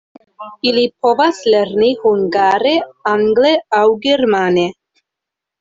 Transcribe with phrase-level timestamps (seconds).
[0.69, 2.73] Ili povas lerni hungare,
[3.13, 4.65] angle aŭ germane.